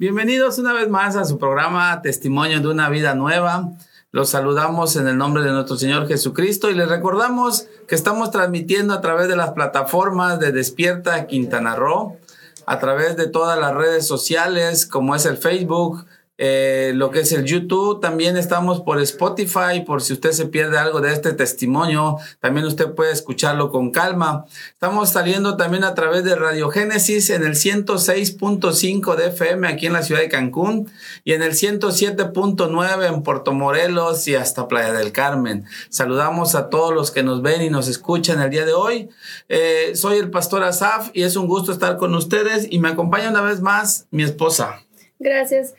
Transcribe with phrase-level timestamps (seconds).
[0.00, 3.68] Bienvenidos una vez más a su programa Testimonio de una vida nueva.
[4.12, 8.94] Los saludamos en el nombre de nuestro Señor Jesucristo y les recordamos que estamos transmitiendo
[8.94, 12.16] a través de las plataformas de Despierta Quintana Roo,
[12.64, 16.06] a través de todas las redes sociales como es el Facebook,
[16.42, 20.78] eh, lo que es el YouTube, también estamos por Spotify, por si usted se pierde
[20.78, 24.46] algo de este testimonio, también usted puede escucharlo con calma.
[24.72, 29.92] Estamos saliendo también a través de Radio Génesis en el 106.5 de FM aquí en
[29.92, 30.90] la ciudad de Cancún
[31.24, 35.66] y en el 107.9 en Puerto Morelos y hasta Playa del Carmen.
[35.90, 39.10] Saludamos a todos los que nos ven y nos escuchan el día de hoy.
[39.50, 43.28] Eh, soy el pastor Asaf y es un gusto estar con ustedes y me acompaña
[43.28, 44.80] una vez más mi esposa.
[45.18, 45.74] Gracias.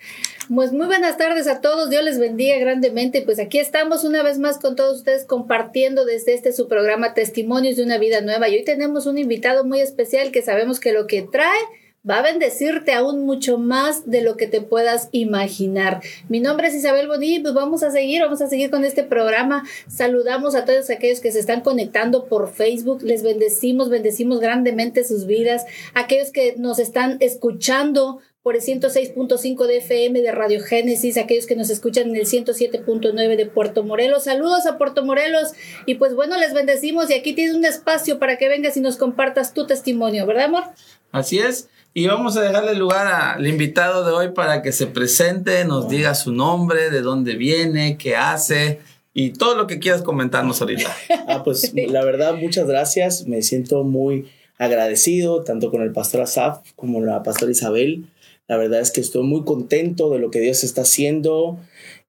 [0.54, 3.22] Pues muy buenas tardes a todos, Dios les bendiga grandemente.
[3.22, 7.78] Pues aquí estamos una vez más con todos ustedes compartiendo desde este su programa Testimonios
[7.78, 8.50] de una vida nueva.
[8.50, 11.62] Y hoy tenemos un invitado muy especial que sabemos que lo que trae
[12.08, 16.02] va a bendecirte aún mucho más de lo que te puedas imaginar.
[16.30, 19.64] Mi nombre es Isabel Boní, pues vamos a seguir, vamos a seguir con este programa.
[19.88, 25.28] Saludamos a todos aquellos que se están conectando por Facebook, les bendecimos, bendecimos grandemente sus
[25.28, 31.46] vidas, aquellos que nos están escuchando por el 106.5 de FM de Radio Génesis, aquellos
[31.46, 34.24] que nos escuchan en el 107.9 de Puerto Morelos.
[34.24, 35.50] Saludos a Puerto Morelos
[35.86, 38.98] y pues bueno, les bendecimos y aquí tienes un espacio para que vengas y nos
[38.98, 40.64] compartas tu testimonio, ¿verdad, amor?
[41.12, 41.70] Así es.
[41.94, 46.16] Y vamos a dejarle lugar al invitado de hoy para que se presente, nos diga
[46.16, 48.80] su nombre, de dónde viene, qué hace
[49.14, 50.90] y todo lo que quieras comentarnos ahorita.
[51.28, 53.28] Ah, pues la verdad, muchas gracias.
[53.28, 58.06] Me siento muy agradecido tanto con el pastor Asaf como la pastora Isabel
[58.52, 61.58] la verdad es que estoy muy contento de lo que Dios está haciendo.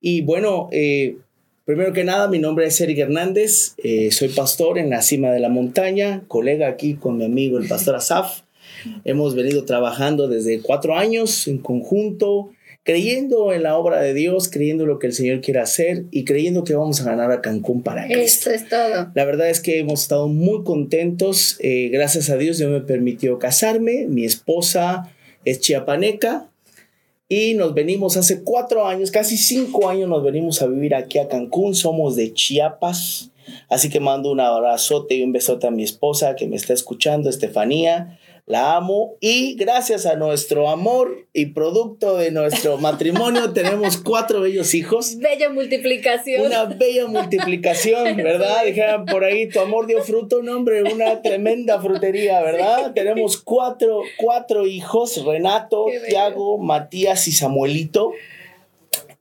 [0.00, 1.18] Y bueno, eh,
[1.64, 5.38] primero que nada, mi nombre es Eric Hernández, eh, soy pastor en la cima de
[5.38, 8.40] la montaña, colega aquí con mi amigo el pastor Asaf.
[9.04, 12.50] Hemos venido trabajando desde cuatro años en conjunto,
[12.82, 16.64] creyendo en la obra de Dios, creyendo lo que el Señor quiere hacer y creyendo
[16.64, 18.50] que vamos a ganar a Cancún para Cristo.
[18.50, 19.12] Eso es todo.
[19.14, 21.56] La verdad es que hemos estado muy contentos.
[21.60, 24.06] Eh, gracias a Dios, Dios me permitió casarme.
[24.08, 25.08] Mi esposa
[25.44, 26.48] es chiapaneca
[27.28, 31.28] y nos venimos hace cuatro años, casi cinco años nos venimos a vivir aquí a
[31.28, 33.30] Cancún, somos de Chiapas,
[33.70, 37.30] así que mando un abrazote y un besote a mi esposa que me está escuchando,
[37.30, 44.40] Estefanía, la amo y gracias a nuestro amor y producto de nuestro matrimonio tenemos cuatro
[44.40, 45.18] bellos hijos.
[45.18, 46.46] Bella multiplicación.
[46.46, 48.64] Una bella multiplicación, ¿verdad?
[48.64, 52.92] Dijeron por ahí, tu amor dio fruto, un hombre, una tremenda frutería, ¿verdad?
[52.94, 58.12] tenemos cuatro, cuatro hijos, Renato, Tiago, Matías y Samuelito.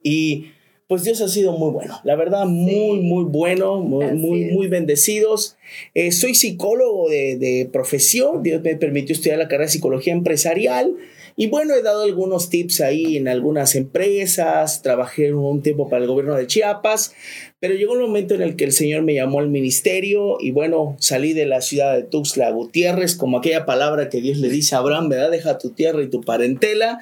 [0.04, 0.52] Y
[0.92, 5.56] pues Dios ha sido muy bueno, la verdad, muy, muy bueno, muy, muy, muy, bendecidos.
[5.94, 10.94] Eh, soy psicólogo de, de, profesión, Dios me permitió estudiar la carrera de psicología empresarial.
[11.38, 16.10] Y bueno, he dado algunos tips ahí en algunas empresas, trabajé un tiempo para el
[16.10, 17.16] gobierno de Chiapas,
[17.62, 20.98] pero llegó un momento en el que el Señor me llamó al ministerio y bueno,
[21.00, 24.80] salí de la ciudad de Tuxtla Gutiérrez, como aquella palabra que Dios le dice a
[24.80, 25.32] Abraham, ¿verdad?
[25.32, 27.00] Deja tu tierra y tu parentela.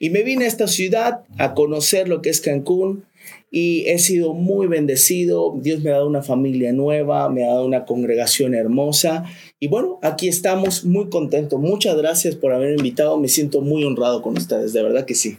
[0.00, 3.04] Y me vine a esta ciudad a conocer lo que es Cancún,
[3.50, 5.54] y he sido muy bendecido.
[5.60, 9.24] Dios me ha dado una familia nueva, me ha dado una congregación hermosa.
[9.58, 11.58] Y bueno, aquí estamos muy contentos.
[11.58, 13.18] Muchas gracias por haber invitado.
[13.18, 15.38] Me siento muy honrado con ustedes, de verdad que sí.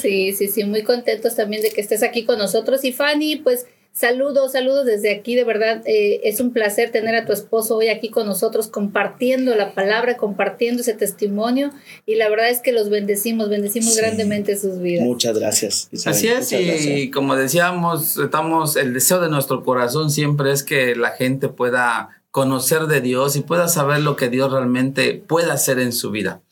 [0.00, 2.84] Sí, sí, sí, muy contentos también de que estés aquí con nosotros.
[2.84, 7.24] Y Fanny, pues Saludos, saludos desde aquí, de verdad eh, es un placer tener a
[7.24, 11.70] tu esposo hoy aquí con nosotros compartiendo la palabra, compartiendo ese testimonio
[12.04, 15.06] y la verdad es que los bendecimos, bendecimos grandemente sus vidas.
[15.06, 15.88] Muchas gracias.
[16.04, 21.12] Así es y como decíamos, estamos, el deseo de nuestro corazón siempre es que la
[21.12, 25.90] gente pueda conocer de Dios y pueda saber lo que Dios realmente puede hacer en
[25.90, 26.42] su vida.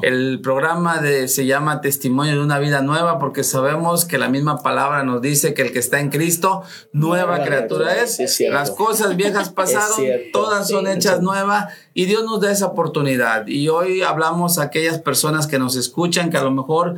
[0.00, 4.62] El programa de, se llama Testimonio de una vida nueva porque sabemos que la misma
[4.62, 6.62] palabra nos dice que el que está en Cristo,
[6.94, 8.40] nueva, criatura es.
[8.50, 10.00] Las cosas viejas pasaron,
[10.32, 13.46] todas son hechas nuevas y Dios nos da esa oportunidad.
[13.46, 16.94] Y hoy hablamos a aquellas personas que nos escuchan que a lo mejor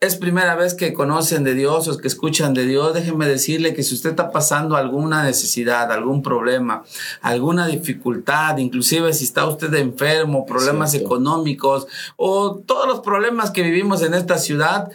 [0.00, 3.82] es primera vez que conocen de Dios o que escuchan de Dios, déjenme decirle que
[3.82, 6.84] si usted está pasando alguna necesidad, algún problema,
[7.20, 14.02] alguna dificultad, inclusive si está usted enfermo, problemas económicos o todos los problemas que vivimos
[14.02, 14.92] en esta ciudad,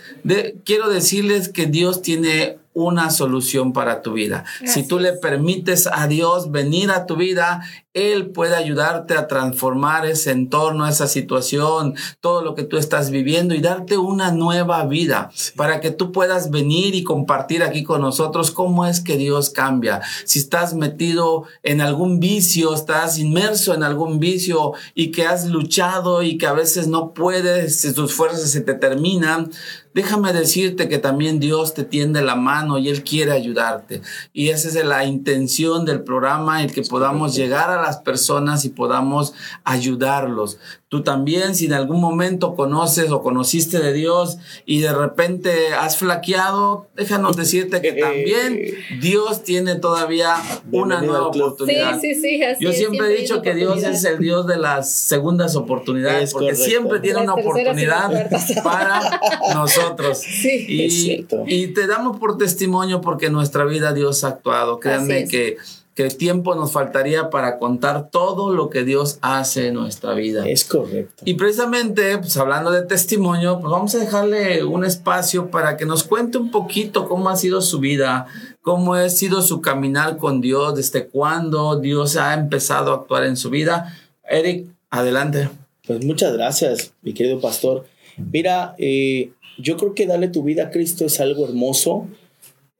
[0.63, 4.45] quiero decirles que Dios tiene una solución para tu vida.
[4.65, 7.61] Si tú le permites a Dios venir a tu vida,
[7.93, 13.53] Él puede ayudarte a transformar ese entorno, esa situación, todo lo que tú estás viviendo
[13.53, 18.51] y darte una nueva vida para que tú puedas venir y compartir aquí con nosotros
[18.51, 20.01] cómo es que Dios cambia.
[20.25, 26.23] Si estás metido en algún vicio, estás inmerso en algún vicio y que has luchado
[26.23, 29.51] y que a veces no puedes, si tus fuerzas se te terminan,
[29.93, 34.01] déjame decirte que también Dios te tiende la mano y Él quiere ayudarte.
[34.33, 38.69] Y esa es la intención del programa, el que podamos llegar a las personas y
[38.69, 40.57] podamos ayudarlos.
[40.89, 45.97] Tú también, si en algún momento conoces o conociste de Dios y de repente has
[45.97, 48.61] flaqueado, déjanos decirte que también
[49.01, 50.35] Dios tiene todavía
[50.71, 51.99] una nueva oportunidad.
[51.99, 55.55] Sí, sí, sí, Yo siempre he dicho que Dios es el Dios de las segundas
[55.55, 58.29] oportunidades, porque siempre tiene una oportunidad
[58.63, 59.19] para
[59.55, 59.82] nosotros.
[60.43, 64.79] Y, y, te damos por testimonio porque en nuestra vida Dios ha actuado.
[64.79, 65.57] Créanme que
[65.95, 70.47] que tiempo nos faltaría para contar todo lo que Dios hace en nuestra vida.
[70.47, 71.23] Es correcto.
[71.25, 76.03] Y precisamente, pues hablando de testimonio, pues vamos a dejarle un espacio para que nos
[76.03, 78.25] cuente un poquito cómo ha sido su vida,
[78.61, 83.37] cómo ha sido su caminar con Dios, desde cuándo Dios ha empezado a actuar en
[83.37, 83.95] su vida.
[84.27, 85.49] Eric, adelante.
[85.85, 87.85] Pues muchas gracias, mi querido pastor.
[88.17, 92.07] Mira, eh, yo creo que darle tu vida a Cristo es algo hermoso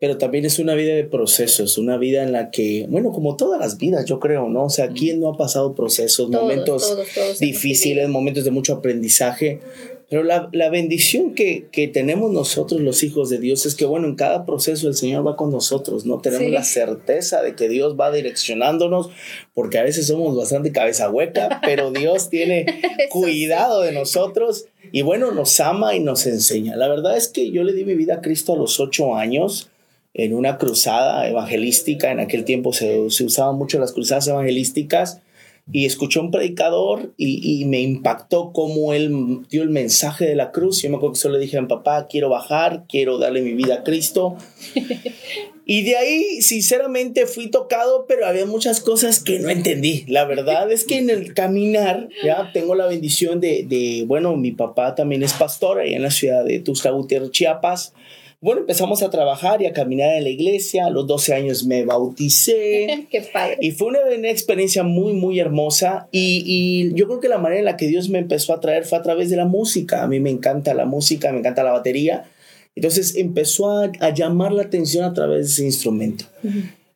[0.03, 3.57] pero también es una vida de procesos, una vida en la que, bueno, como todas
[3.57, 4.65] las vidas, yo creo, ¿no?
[4.65, 6.97] O sea, ¿quién no ha pasado procesos, momentos
[7.39, 9.61] difíciles, momentos de mucho aprendizaje?
[10.09, 14.07] Pero la, la bendición que, que, tenemos nosotros los hijos de Dios es que, bueno,
[14.07, 16.19] en cada proceso el Señor va con nosotros, ¿no?
[16.19, 19.09] Tenemos la certeza de que Dios va direccionándonos,
[19.53, 22.65] porque a veces somos bastante cabeza hueca, pero Dios tiene
[23.09, 26.75] cuidado de nosotros y, bueno, nos ama y nos enseña.
[26.75, 29.69] La verdad es que yo le di mi vida a Cristo a los ocho años
[30.13, 32.11] en una cruzada evangelística.
[32.11, 35.21] En aquel tiempo se, se usaban mucho las cruzadas evangelísticas
[35.71, 40.51] y escuché un predicador y, y, me impactó cómo él dio el mensaje de la
[40.51, 40.81] cruz.
[40.81, 43.53] Yo me acuerdo que solo le dije a mi papá, quiero bajar, quiero darle mi
[43.53, 44.35] vida a Cristo.
[45.65, 50.03] y de ahí, sinceramente, fui tocado, pero había muchas cosas que no entendí.
[50.09, 54.51] La verdad es que en el caminar, ya tengo la bendición de, de bueno, mi
[54.51, 57.93] papá también es pastor ahí en la ciudad de Tuxtla Gutiérrez, Chiapas.
[58.43, 60.87] Bueno, empezamos a trabajar y a caminar en la iglesia.
[60.87, 63.07] A los 12 años me bauticé.
[63.09, 63.55] Qué padre.
[63.61, 66.09] Y fue una, experiencia muy, muy hermosa.
[66.11, 68.83] Y, y, yo creo que la manera en la que Dios me empezó a traer
[68.83, 70.03] fue a través de la música.
[70.03, 72.25] A mí me encanta la música, me encanta la batería.
[72.75, 76.25] Entonces empezó a, a llamar la atención a través de ese instrumento.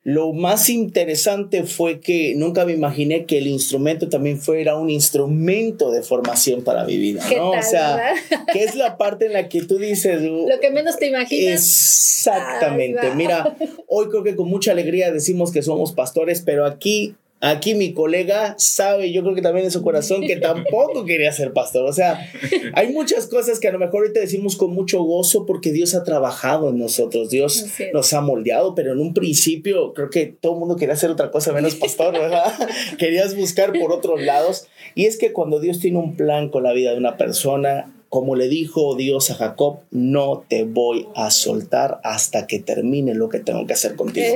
[0.07, 5.91] Lo más interesante fue que nunca me imaginé que el instrumento también fuera un instrumento
[5.91, 7.49] de formación para mi vida, ¿no?
[7.49, 8.13] o sea,
[8.53, 10.21] que es la parte en la que tú dices...
[10.21, 11.61] Lo que menos te imaginas.
[11.61, 13.11] Exactamente.
[13.15, 13.57] Mira,
[13.89, 18.55] hoy creo que con mucha alegría decimos que somos pastores, pero aquí Aquí mi colega
[18.57, 21.85] sabe, yo creo que también en su corazón, que tampoco quería ser pastor.
[21.85, 22.31] O sea,
[22.73, 26.03] hay muchas cosas que a lo mejor ahorita decimos con mucho gozo porque Dios ha
[26.03, 30.59] trabajado en nosotros, Dios nos ha moldeado, pero en un principio creo que todo el
[30.59, 32.51] mundo quería hacer otra cosa menos pastor, ¿verdad?
[32.97, 34.67] Querías buscar por otros lados.
[34.95, 38.35] Y es que cuando Dios tiene un plan con la vida de una persona, como
[38.35, 43.39] le dijo Dios a Jacob, no te voy a soltar hasta que termine lo que
[43.39, 44.27] tengo que hacer contigo.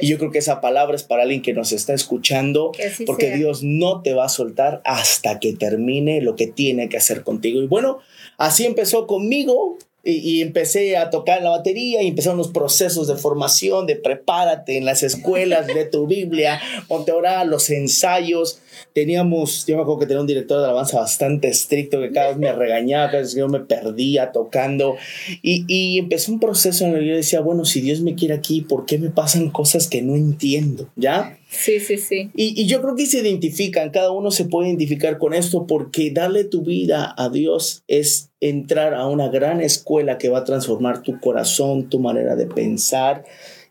[0.00, 2.72] Y yo creo que esa palabra es para alguien que nos está escuchando,
[3.04, 7.24] porque Dios no te va a soltar hasta que termine lo que tiene que hacer
[7.24, 7.60] contigo.
[7.60, 7.98] Y bueno,
[8.38, 9.78] así empezó conmigo.
[10.08, 14.84] Y, empecé a tocar la batería y empezaron los procesos de formación, de prepárate en
[14.84, 18.60] las escuelas, de tu Biblia, ponte a orar, los ensayos,
[18.92, 22.38] teníamos, yo me acuerdo que tenía un director de alabanza bastante estricto que cada vez
[22.38, 24.96] me regañaba, cada vez que yo me perdía tocando
[25.42, 28.34] y, y empezó un proceso en el que yo decía, bueno, si Dios me quiere
[28.34, 30.88] aquí, ¿por qué me pasan cosas que no entiendo?
[30.96, 31.38] ¿Ya?
[31.48, 32.30] Sí, sí, sí.
[32.34, 36.10] Y, y yo creo que se identifican, cada uno se puede identificar con esto porque
[36.10, 41.02] darle tu vida a Dios es entrar a una gran escuela que va a transformar
[41.02, 43.24] tu corazón, tu manera de pensar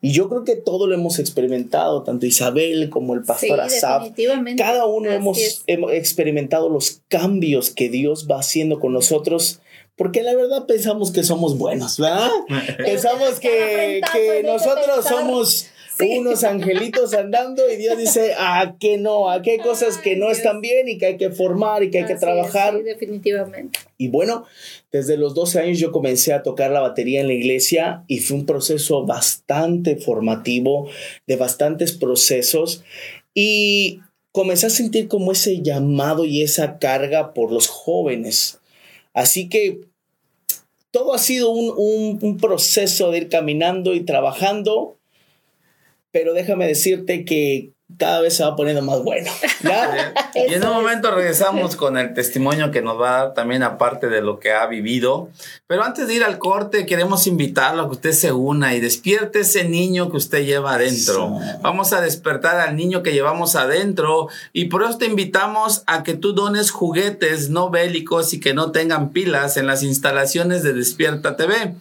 [0.05, 4.09] y yo creo que todo lo hemos experimentado, tanto Isabel como el pastor sí, Asaf.
[4.55, 9.61] Cada uno hemos, hemos, experimentado los cambios que Dios va haciendo con nosotros.
[9.95, 12.29] Porque la verdad pensamos que somos buenos, ¿verdad?
[12.77, 19.29] pensamos que, que nosotros somos unos angelitos andando y Dios dice, ¿a qué no?
[19.29, 22.05] ¿A qué cosas que no están bien y que hay que formar y que hay
[22.05, 22.75] que trabajar?
[22.75, 23.79] sí, definitivamente.
[23.97, 24.45] Y bueno,
[24.91, 28.37] desde los 12 años yo comencé a tocar la batería en la iglesia y fue
[28.37, 30.89] un proceso bastante formativo,
[31.27, 32.83] de bastantes procesos
[33.33, 38.59] y comencé a sentir como ese llamado y esa carga por los jóvenes.
[39.13, 39.79] Así que
[40.91, 44.97] todo ha sido un, un, un proceso de ir caminando y trabajando
[46.15, 49.29] pero déjame decirte que cada vez se va poniendo más bueno.
[50.33, 54.07] y en un momento regresamos con el testimonio que nos va a dar también aparte
[54.07, 55.29] de lo que ha vivido.
[55.67, 59.41] Pero antes de ir al corte, queremos invitarlo a que usted se una y despierte
[59.41, 61.37] ese niño que usted lleva adentro.
[61.61, 66.15] Vamos a despertar al niño que llevamos adentro y por eso te invitamos a que
[66.15, 71.35] tú dones juguetes no bélicos y que no tengan pilas en las instalaciones de Despierta
[71.35, 71.75] TV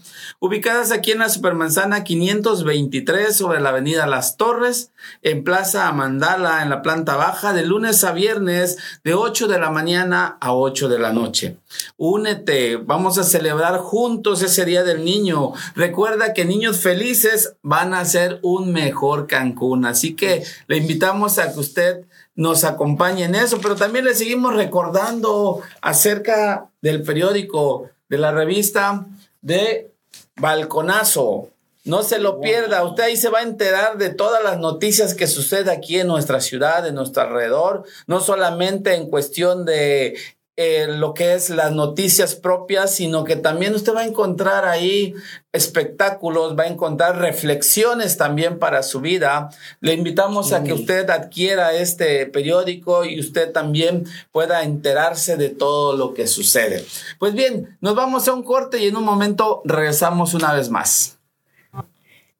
[0.45, 4.91] ubicadas aquí en la Supermanzana 523 sobre la avenida Las Torres,
[5.23, 9.71] en Plaza Amandala, en la planta baja, de lunes a viernes, de 8 de la
[9.71, 11.59] mañana a 8 de la noche.
[11.97, 15.53] Únete, vamos a celebrar juntos ese Día del Niño.
[15.77, 21.53] Recuerda que niños felices van a ser un mejor Cancún, así que le invitamos a
[21.53, 28.19] que usted nos acompañe en eso, pero también le seguimos recordando acerca del periódico, de
[28.19, 29.07] la revista
[29.43, 29.93] de
[30.37, 31.51] balconazo.
[31.85, 35.26] No se lo pierda, usted ahí se va a enterar de todas las noticias que
[35.26, 40.17] sucede aquí en nuestra ciudad, en nuestro alrededor, no solamente en cuestión de
[40.57, 45.12] eh, lo que es las noticias propias, sino que también usted va a encontrar ahí
[45.53, 49.50] espectáculos, va a encontrar reflexiones también para su vida.
[49.81, 55.97] Le invitamos a que usted adquiera este periódico y usted también pueda enterarse de todo
[55.97, 56.87] lo que sucede.
[57.19, 61.19] Pues bien, nos vamos a un corte y en un momento regresamos una vez más.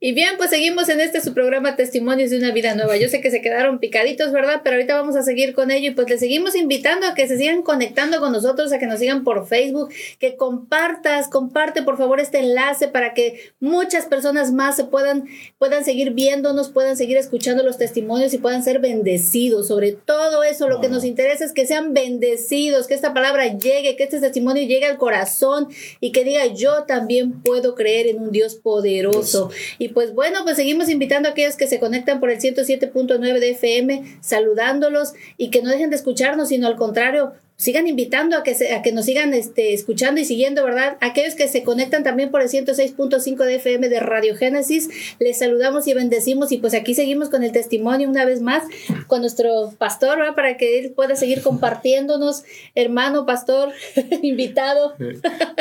[0.04, 2.99] Y bien, pues seguimos en este su programa Testimonios de una vida nueva.
[2.99, 4.61] Yo sé que se quedaron picaditos, ¿verdad?
[4.62, 7.38] Pero ahorita vamos a seguir con ello y pues les seguimos invitando a que se
[7.38, 12.20] sigan conectando con nosotros, a que nos sigan por Facebook, que compartas, comparte por favor
[12.20, 15.25] este enlace para que muchas personas más se puedan
[15.56, 19.68] puedan seguir viéndonos, puedan seguir escuchando los testimonios y puedan ser bendecidos.
[19.68, 23.96] Sobre todo eso, lo que nos interesa es que sean bendecidos, que esta palabra llegue,
[23.96, 25.68] que este testimonio llegue al corazón
[26.00, 30.56] y que diga, "Yo también puedo creer en un Dios poderoso." Y pues bueno, pues
[30.56, 35.62] seguimos invitando a aquellos que se conectan por el 107.9 de FM, saludándolos y que
[35.62, 39.32] no dejen de escucharnos, sino al contrario, sigan invitando a que, a que nos sigan
[39.32, 40.96] este, escuchando y siguiendo, ¿verdad?
[41.00, 44.88] Aquellos que se conectan también por el 106.5 de FM de Radio Génesis,
[45.20, 48.64] les saludamos y bendecimos y pues aquí seguimos con el testimonio una vez más
[49.06, 50.34] con nuestro pastor, ¿verdad?
[50.34, 52.42] Para que él pueda seguir compartiéndonos,
[52.75, 53.70] hermano, pastor,
[54.23, 54.94] invitado.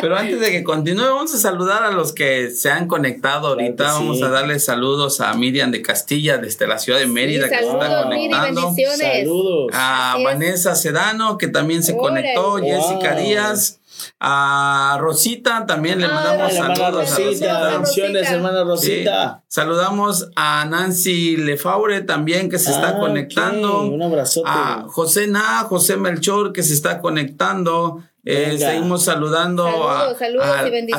[0.02, 3.94] Pero antes de que continúe, vamos a saludar a los que se han conectado ahorita,
[3.94, 7.66] vamos a darle saludos a Miriam de Castilla desde la ciudad de Mérida que se
[7.66, 8.74] está conectando.
[8.98, 9.72] Saludos.
[9.74, 13.80] A Vanessa Sedano que también se conectó, Jessica Díaz.
[14.20, 17.10] A Rosita también le mandamos saludos.
[17.10, 17.84] Rosita,
[18.32, 19.44] hermana Rosita.
[19.48, 23.84] Saludamos a Nancy Lefaure también que se está ah, conectando.
[23.84, 24.44] Un abrazo.
[24.46, 28.04] A José Na, José Melchor que se está conectando.
[28.26, 30.16] Eh, seguimos saludando a,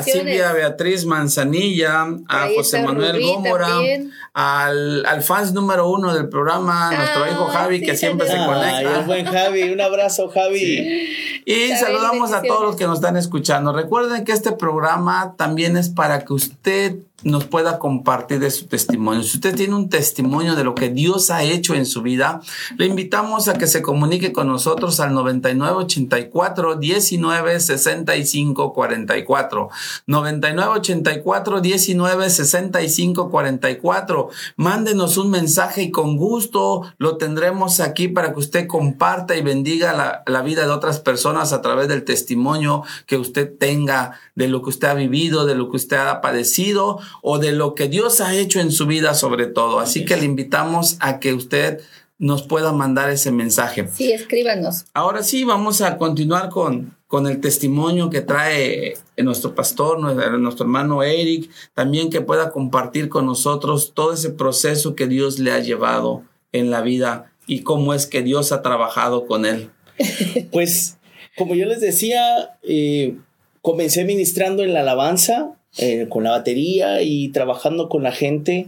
[0.03, 3.79] Silvia Beatriz Manzanilla, a José Manuel Gómora,
[4.33, 8.99] al, al, fans número uno del programa, nuestro ah, hijo Javi, que siempre se conecta.
[8.99, 11.09] Ay, buen Javi, un abrazo Javi.
[11.47, 13.71] Y saludamos a todos los que nos están escuchando.
[13.71, 19.23] Recuerden que este programa también es para que usted nos pueda compartir de su testimonio.
[19.23, 22.39] Si usted tiene un testimonio de lo que Dios ha hecho en su vida,
[22.77, 29.69] le invitamos a que se comunique con nosotros al 9984 19 65 44.
[30.05, 34.29] 9984 19 65 44.
[34.57, 39.93] Mándenos un mensaje y con gusto lo tendremos aquí para que usted comparta y bendiga
[39.93, 44.61] la, la vida de otras personas a través del testimonio que usted tenga de lo
[44.61, 48.21] que usted ha vivido, de lo que usted ha padecido o de lo que Dios
[48.21, 49.79] ha hecho en su vida sobre todo.
[49.79, 51.81] Así que le invitamos a que usted
[52.17, 53.87] nos pueda mandar ese mensaje.
[53.93, 54.85] Sí, escríbanos.
[54.93, 61.03] Ahora sí, vamos a continuar con, con el testimonio que trae nuestro pastor, nuestro hermano
[61.03, 66.23] Eric, también que pueda compartir con nosotros todo ese proceso que Dios le ha llevado
[66.51, 69.69] en la vida y cómo es que Dios ha trabajado con él.
[70.51, 70.97] Pues,
[71.37, 73.17] como yo les decía, eh,
[73.61, 78.67] comencé ministrando en la alabanza, eh, con la batería y trabajando con la gente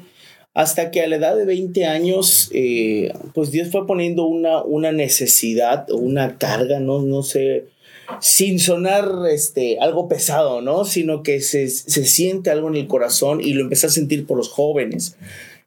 [0.57, 4.91] hasta que a la edad de 20 años, eh, pues Dios fue poniendo una, una
[4.91, 7.65] necesidad, una carga, no, no sé,
[8.21, 10.83] sin sonar este, algo pesado, ¿no?
[10.83, 14.35] Sino que se, se siente algo en el corazón y lo empecé a sentir por
[14.35, 15.15] los jóvenes.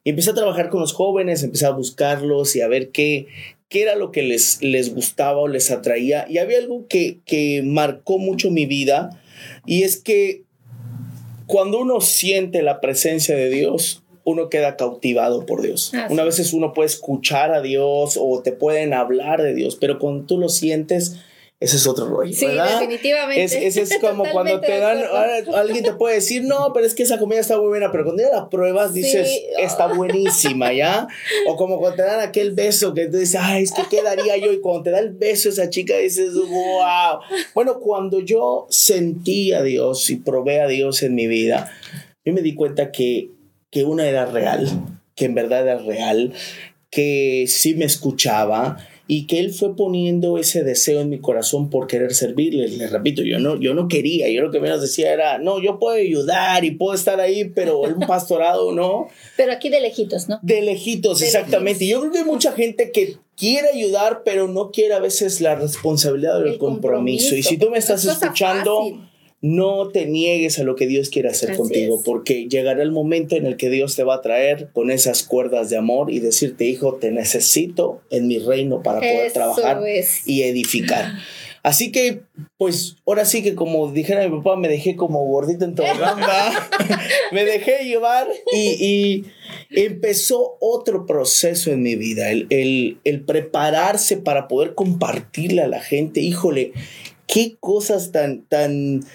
[0.03, 3.27] Y empecé a trabajar con los jóvenes, empecé a buscarlos y a ver qué,
[3.69, 6.25] qué era lo que les, les gustaba o les atraía.
[6.29, 9.21] Y había algo que, que marcó mucho mi vida
[9.65, 10.43] y es que
[11.51, 15.91] cuando uno siente la presencia de Dios, uno queda cautivado por Dios.
[16.09, 20.23] Una vez uno puede escuchar a Dios o te pueden hablar de Dios, pero cuando
[20.23, 21.17] tú lo sientes,
[21.61, 22.33] ese es otro rollo.
[22.33, 22.79] Sí, ¿verdad?
[22.79, 23.67] definitivamente.
[23.67, 24.99] Ese es, como cuando te dan,
[25.53, 28.23] alguien te puede decir, no, pero es que esa comida está muy buena, pero cuando
[28.23, 31.07] ya la pruebas dices, está buenísima, ¿ya?
[31.47, 34.37] O como cuando te dan aquel beso que tú dices, ay, es que ¿qué daría
[34.37, 34.51] yo?
[34.51, 37.19] Y cuando te da el beso esa chica dices, wow.
[37.53, 41.71] Bueno, cuando yo sentí a Dios y probé a Dios en mi vida,
[42.25, 43.29] yo me di cuenta que,
[43.69, 44.67] que una era real,
[45.15, 46.33] que en verdad era real,
[46.89, 48.77] que sí me escuchaba,
[49.13, 52.69] y que él fue poniendo ese deseo en mi corazón por querer servirle.
[52.69, 55.79] Le repito, yo no, yo no quería, yo lo que menos decía era, no, yo
[55.79, 59.09] puedo ayudar y puedo estar ahí, pero un pastorado no.
[59.35, 60.39] Pero aquí de lejitos, ¿no?
[60.41, 61.85] De lejitos, exactamente.
[61.85, 65.55] Yo creo que hay mucha gente que quiere ayudar, pero no quiere a veces la
[65.55, 67.35] responsabilidad del compromiso.
[67.35, 68.97] Y si tú me estás escuchando
[69.41, 73.47] no te niegues a lo que Dios quiere hacer contigo, porque llegará el momento en
[73.47, 76.95] el que Dios te va a traer con esas cuerdas de amor y decirte, hijo,
[76.95, 79.81] te necesito en mi reino para poder trabajar
[80.25, 81.13] y edificar.
[81.63, 82.21] Así que,
[82.57, 86.51] pues, ahora sí que como dijera mi papá, me dejé como gordito en gamba,
[87.31, 89.25] me dejé llevar y,
[89.69, 95.81] empezó otro proceso en mi vida, el, el, el prepararse para poder compartirle a la
[95.81, 96.19] gente.
[96.19, 96.73] Híjole,
[97.31, 99.05] qué cosas tan, tan,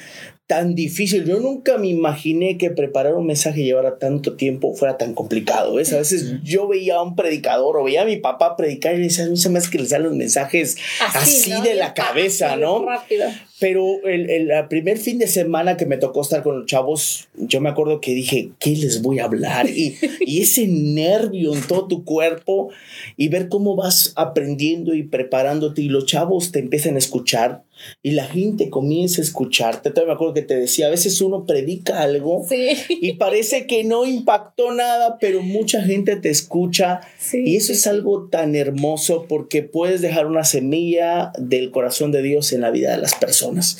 [0.47, 1.25] tan difícil.
[1.25, 5.75] Yo nunca me imaginé que preparar un mensaje llevara tanto tiempo fuera tan complicado.
[5.75, 5.93] ¿ves?
[5.93, 9.27] A veces yo veía a un predicador o veía a mi papá predicar y decía,
[9.27, 10.79] a mí se me hace que les salen los mensajes
[11.15, 12.87] así, de la cabeza, ¿no?
[12.87, 13.27] Rápido.
[13.61, 17.61] Pero el, el, primer fin de semana que me tocó estar con los chavos, yo
[17.61, 19.69] me acuerdo que dije, ¿qué les voy a hablar?
[19.69, 22.71] Y, y ese nervio en todo tu cuerpo
[23.17, 27.66] y ver cómo vas aprendiendo y preparándote y los chavos te empiezan a escuchar
[28.03, 29.91] y la gente comienza a escucharte.
[29.91, 32.47] Todavía me acuerdo que te decía, a veces uno predica algo
[32.89, 37.01] y parece que no impactó nada, pero mucha gente te escucha
[37.33, 42.53] y eso es algo tan hermoso porque puedes dejar una semilla del corazón de Dios
[42.53, 43.79] en la vida de las personas.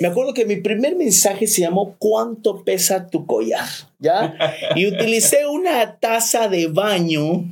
[0.00, 3.66] Me acuerdo que mi primer mensaje se llamó ¿Cuánto pesa tu collar?
[3.98, 4.36] ¿Ya?
[4.76, 7.44] Y utilicé una taza de baño.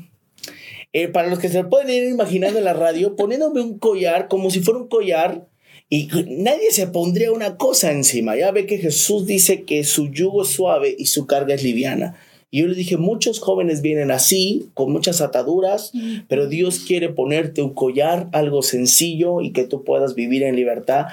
[0.92, 4.50] Eh, para los que se pueden ir imaginando en la radio, poniéndome un collar como
[4.50, 5.46] si fuera un collar
[5.88, 8.36] y nadie se pondría una cosa encima.
[8.36, 12.16] Ya ve que Jesús dice que su yugo es suave y su carga es liviana.
[12.56, 15.92] Y yo le dije, muchos jóvenes vienen así, con muchas ataduras,
[16.26, 21.08] pero Dios quiere ponerte un collar, algo sencillo y que tú puedas vivir en libertad.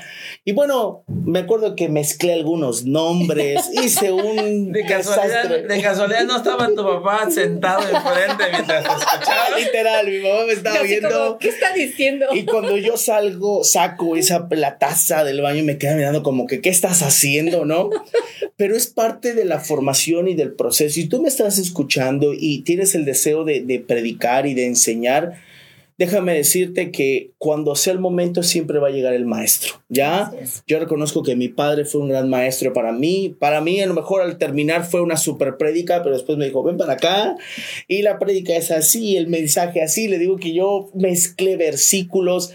[0.45, 4.71] Y bueno, me acuerdo que mezclé algunos nombres, hice un...
[4.71, 9.57] De casualidad, de casualidad no estaba tu papá sentado enfrente mientras escuchaba.
[9.59, 11.37] Literal, mi mamá me estaba viendo.
[11.39, 12.27] ¿Qué está diciendo?
[12.31, 16.47] Y cuando yo salgo, saco esa la taza del baño y me queda mirando como
[16.47, 17.89] que, ¿qué estás haciendo, no?
[18.55, 20.99] Pero es parte de la formación y del proceso.
[20.99, 25.33] Y tú me estás escuchando y tienes el deseo de, de predicar y de enseñar,
[25.97, 30.31] déjame decirte que cuando sea el momento siempre va a llegar el maestro, ¿ya?
[30.67, 33.35] Yo reconozco que mi padre fue un gran maestro para mí.
[33.37, 36.63] Para mí, a lo mejor al terminar fue una super prédica, pero después me dijo,
[36.63, 37.35] ven para acá.
[37.87, 40.07] Y la prédica es así, el mensaje así.
[40.07, 42.53] Le digo que yo mezclé versículos.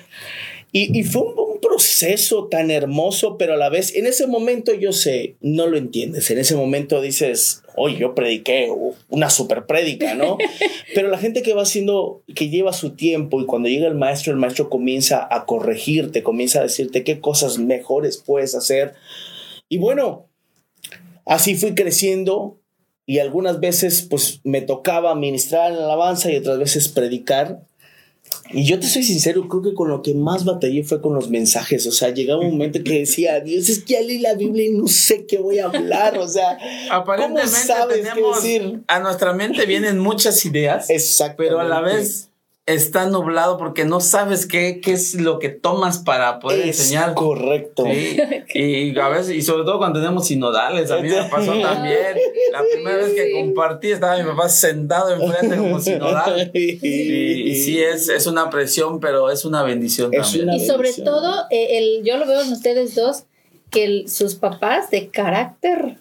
[0.73, 4.93] Y, y fue un, proceso tan hermoso, pero a la vez, en ese momento yo
[4.93, 6.31] sé, no lo entiendes.
[6.31, 8.73] En ese momento dices, hoy yo prediqué
[9.09, 10.39] una super prédica, ¿no?
[10.95, 14.33] pero la gente que va haciendo, que lleva su tiempo y cuando llega el maestro,
[14.33, 18.95] el maestro comienza a corregirte, comienza a decirte qué cosas mejores puedes hacer.
[19.69, 20.27] Y bueno,
[21.25, 22.59] así fui creciendo
[23.07, 27.63] y algunas veces pues me tocaba ministrar en la alabanza y otras veces predicar
[28.51, 31.29] y yo te soy sincero, creo que con lo que más batallé fue con los
[31.29, 31.87] mensajes.
[31.87, 34.71] O sea, llegaba un momento que decía, Dios, es que ya leí la Biblia y
[34.71, 36.19] no sé qué voy a hablar.
[36.19, 36.59] O sea,
[36.91, 38.81] aparentemente ¿cómo sabes tenemos, qué decir?
[38.87, 40.89] A nuestra mente vienen muchas ideas.
[40.89, 41.37] Exacto.
[41.39, 42.28] Pero a la vez
[42.69, 47.15] está nublado porque no sabes qué, qué es lo que tomas para poder es enseñar.
[47.15, 47.85] Correcto.
[48.55, 52.17] Y a veces, y sobre todo cuando tenemos sinodales, a mí me pasó también.
[52.53, 56.51] La primera vez que compartí estaba mi papá sentado enfrente como sinodal.
[56.55, 60.51] Y, sí, es, es una presión, pero es una bendición también.
[60.53, 63.25] y sobre todo, eh, el, yo lo veo en ustedes dos,
[63.71, 65.99] que sus papás de carácter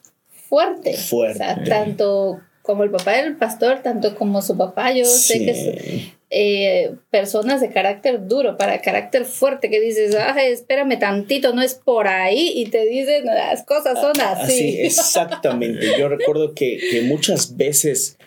[0.50, 0.96] fuerte.
[0.96, 1.34] Fuerte.
[1.34, 6.12] O sea, tanto como el papá del pastor, tanto como su papá, yo sé que
[6.30, 11.76] eh, personas de carácter duro, para carácter fuerte, que dices, Ay, espérame tantito, no es
[11.76, 14.54] por ahí, y te dicen, las cosas son ah, así.
[14.54, 15.98] Así, exactamente.
[15.98, 18.18] Yo recuerdo que, que muchas veces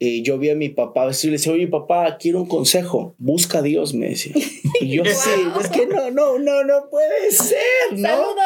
[0.00, 3.58] eh, yo vi a mi papá y le decía, oye papá, quiero un consejo, busca
[3.58, 4.32] a Dios, me decía.
[4.80, 7.58] Y yo sí, es que no, no, no, no puede ser,
[7.90, 8.08] ¿no?
[8.08, 8.36] Saludos,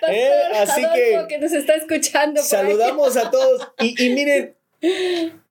[0.00, 2.40] pastor eh, así que, que nos está escuchando.
[2.40, 3.72] Saludamos a todos.
[3.80, 4.54] Y, y miren,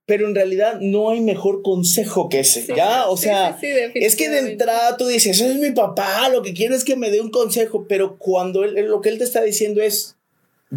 [0.10, 3.08] pero en realidad no hay mejor consejo que ese, ¿ya?
[3.08, 6.84] O sea, es que de entrada tú dices, es mi papá, lo que quiero es
[6.84, 10.18] que me dé un consejo, pero cuando él, lo que él te está diciendo es,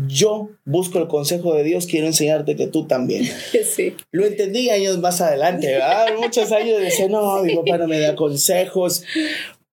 [0.07, 3.25] yo busco el consejo de Dios, quiero enseñarte que tú también.
[3.65, 3.95] Sí.
[4.11, 6.09] Lo entendí años más adelante, ¿verdad?
[6.19, 9.03] Muchos años decía, no, mi papá no me da consejos,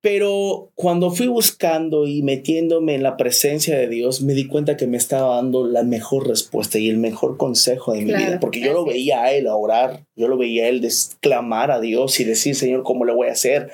[0.01, 4.88] pero cuando fui buscando y metiéndome en la presencia de Dios, me di cuenta que
[4.88, 8.71] me estaba dando la mejor respuesta y el mejor consejo de mi vida, porque yo
[8.71, 12.55] lo veía a él orar, yo lo veía a él exclamar a Dios y decir,
[12.55, 13.71] Señor, ¿cómo le voy a hacer?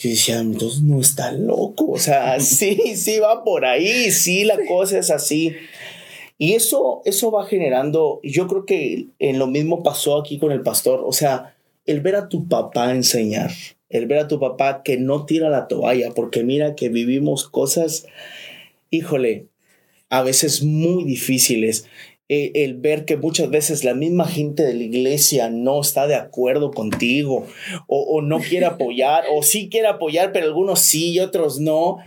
[0.00, 4.58] Y decía, entonces no está loco, o sea, sí, sí va por ahí, sí, la
[4.68, 5.52] cosa es así.
[6.38, 10.62] Y eso, eso va generando, yo creo que en lo mismo pasó aquí con el
[10.62, 13.50] pastor, o sea, el ver a tu papá enseñar,
[13.88, 18.06] el ver a tu papá que no tira la toalla, porque mira que vivimos cosas,
[18.90, 19.46] híjole,
[20.10, 21.86] a veces muy difíciles.
[22.28, 26.16] Eh, el ver que muchas veces la misma gente de la iglesia no está de
[26.16, 27.46] acuerdo contigo
[27.86, 31.98] o, o no quiere apoyar o sí quiere apoyar, pero algunos sí y otros no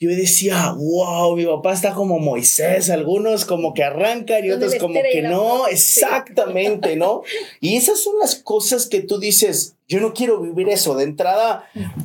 [0.00, 4.94] yo decía, wow, mi papá está como Moisés, algunos como que arrancan y otros como
[4.94, 7.22] que no, exactamente, ¿no?
[7.60, 11.64] Y esas son las cosas que tú dices, yo no quiero vivir eso, de entrada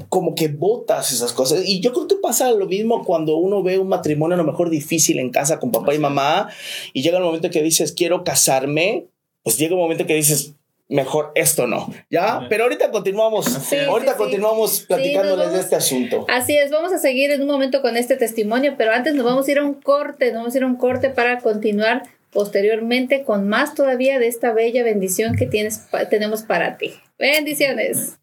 [0.10, 1.63] como que botas esas cosas.
[1.65, 4.69] Y yo creo que pasa lo mismo cuando uno ve un matrimonio a lo mejor
[4.69, 6.49] difícil en casa con papá y mamá
[6.93, 9.08] y llega el momento que dices, quiero casarme,
[9.43, 10.54] pues llega un momento que dices,
[10.89, 12.47] mejor esto no, ¿ya?
[12.49, 16.25] Pero ahorita continuamos, ahorita continuamos platicándoles de este asunto.
[16.28, 19.47] Así es, vamos a seguir en un momento con este testimonio, pero antes nos vamos
[19.47, 23.23] a ir a un corte, nos vamos a ir a un corte para continuar posteriormente
[23.23, 26.93] con más todavía de esta bella bendición que tienes, tenemos para ti.
[27.17, 28.19] Bendiciones.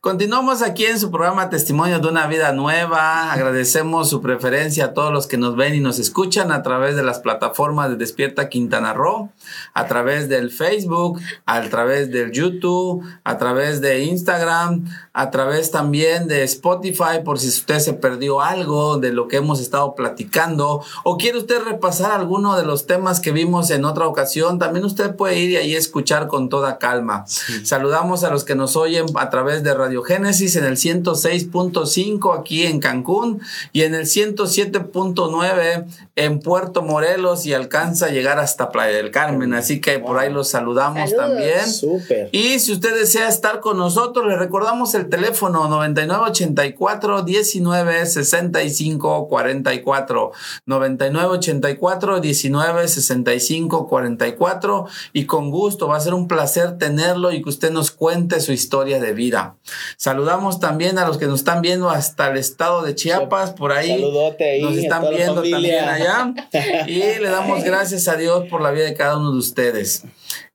[0.00, 3.32] Continuamos aquí en su programa Testimonio de una vida nueva.
[3.32, 7.02] Agradecemos su preferencia a todos los que nos ven y nos escuchan a través de
[7.02, 9.30] las plataformas de Despierta Quintana Roo,
[9.74, 16.28] a través del Facebook, a través del YouTube, a través de Instagram, a través también
[16.28, 21.16] de Spotify por si usted se perdió algo de lo que hemos estado platicando o
[21.16, 25.38] quiere usted repasar alguno de los temas que vimos en otra ocasión, también usted puede
[25.38, 27.24] ir y ahí escuchar con toda calma.
[27.64, 32.64] Saludamos a los que nos oyen a través de Radio Génesis en el 106.5 aquí
[32.64, 33.40] en Cancún
[33.72, 35.86] y en el 107.9
[36.16, 39.52] en Puerto Morelos y alcanza a llegar hasta Playa del Carmen.
[39.54, 41.70] Así que por ahí los saludamos también.
[41.70, 42.30] Súper.
[42.32, 50.32] Y si usted desea estar con nosotros, le recordamos el teléfono 9984 19 65 44
[50.64, 57.48] 9984 19 65 44 y con gusto va a ser un placer tenerlo y que
[57.50, 59.56] usted nos cuente su historia de vida.
[59.96, 63.88] Saludamos también a los que nos están viendo hasta el estado de Chiapas, por ahí.
[63.88, 64.62] Saludote ahí.
[64.62, 66.34] Nos están viendo también allá.
[66.86, 70.04] Y le damos gracias a Dios por la vida de cada uno de ustedes.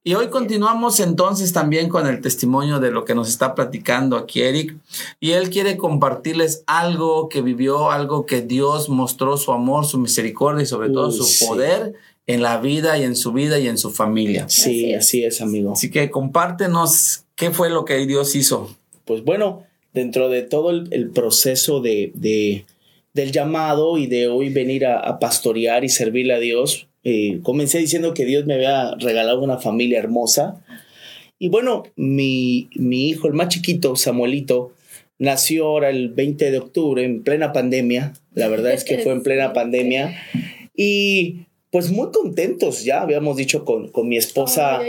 [0.04, 4.41] Y hoy continuamos entonces también con el testimonio de lo que nos está platicando aquí
[4.41, 4.76] Eric.
[5.19, 10.63] Y él quiere compartirles algo que vivió, algo que Dios mostró su amor, su misericordia
[10.63, 11.93] y sobre todo su poder
[12.26, 14.50] en la vida y en su vida y en su familia.
[14.50, 15.74] Sí, así es, amigo.
[15.74, 21.10] Así que compártenos qué fue lo que Dios hizo pues bueno, dentro de todo el,
[21.12, 22.12] proceso de,
[23.14, 28.14] del llamado y de hoy venir a, pastorear y servirle a Dios, eh, comencé diciendo
[28.14, 30.64] que Dios me había regalado una familia hermosa.
[31.40, 34.74] Y bueno, mi, mi hijo, el más chiquito, Samuelito,
[35.18, 38.14] nació ahora el 20 de octubre en plena pandemia.
[38.34, 40.16] La verdad es que fue en plena pandemia.
[40.76, 44.82] Y pues muy contentos, ya habíamos dicho con, con mi esposa,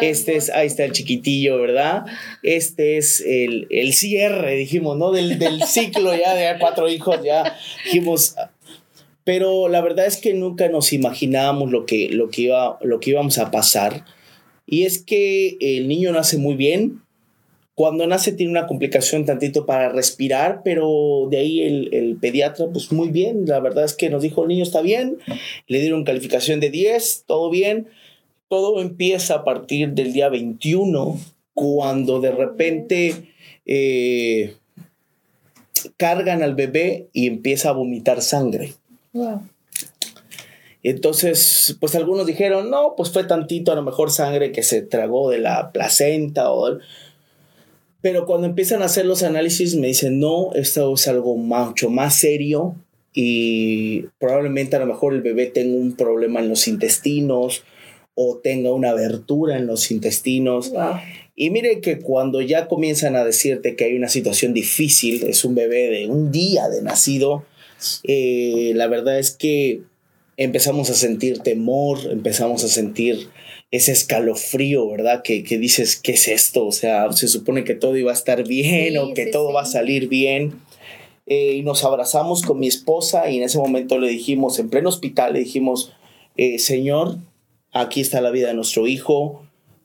[0.00, 2.04] este es, ahí está el chiquitillo, ¿verdad?
[2.44, 5.10] Este es el, el cierre, dijimos, ¿no?
[5.10, 8.36] Del, del ciclo ya de cuatro hijos, ya dijimos,
[9.24, 13.10] pero la verdad es que nunca nos imaginábamos lo que, lo que, iba, lo que
[13.10, 14.04] íbamos a pasar.
[14.64, 17.02] Y es que el niño nace muy bien,
[17.78, 23.10] cuando nace tiene una complicación tantito para respirar, pero de ahí el, pediatra, pues muy
[23.10, 25.18] bien, la verdad es que nos dijo el niño está bien,
[25.68, 27.86] le dieron calificación de 10, todo bien,
[28.48, 31.20] todo empieza a partir del día 21,
[31.54, 33.32] cuando de repente
[33.64, 34.56] eh,
[35.96, 38.72] cargan al bebé y empieza a vomitar sangre.
[40.82, 45.30] Entonces, pues algunos dijeron, no, pues fue tantito a lo mejor sangre que se tragó
[45.30, 46.80] de la placenta o
[48.00, 52.14] pero cuando empiezan a hacer los análisis me dicen, no, esto es algo mucho más
[52.14, 52.76] serio
[53.12, 57.64] y probablemente a lo mejor el bebé tenga un problema en los intestinos
[58.14, 60.72] o tenga una abertura en los intestinos.
[61.34, 65.54] Y mire que cuando ya comienzan a decirte que hay una situación difícil, es un
[65.54, 67.44] bebé de un día de nacido,
[68.04, 69.82] eh, la verdad es que
[70.36, 73.28] empezamos a sentir temor, empezamos a sentir
[73.70, 75.22] ese escalofrío, ¿verdad?
[75.22, 76.66] Que, que, dices, ¿qué es esto?
[76.66, 79.66] O sea, se supone que todo iba a estar bien o que todo va a
[79.66, 80.54] salir bien.
[81.26, 84.88] Eh, y nos abrazamos con mi esposa y en ese momento le dijimos, en pleno
[84.88, 85.92] hospital, le dijimos,
[86.38, 87.18] eh, Señor,
[87.72, 89.42] aquí está la vida de nuestro hijo,